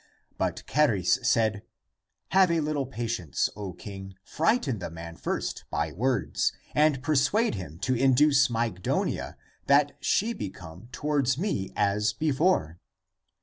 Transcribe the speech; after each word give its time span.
But 0.35 0.63
Charis 0.67 1.19
said," 1.21 1.61
Have 2.29 2.49
a 2.49 2.59
little 2.59 2.87
patience, 2.87 3.49
O 3.55 3.71
king; 3.73 4.15
frighten 4.23 4.79
the 4.79 4.89
man 4.89 5.15
first 5.15 5.65
by 5.69 5.91
words, 5.91 6.53
and 6.73 7.03
persuade 7.03 7.53
him 7.53 7.77
to 7.81 7.93
induce 7.93 8.47
Myg 8.49 8.81
donia 8.81 9.35
that 9.67 9.91
she 9.99 10.33
become 10.33 10.89
toward 10.91 11.37
me 11.37 11.71
as 11.75 12.13
before." 12.13 12.79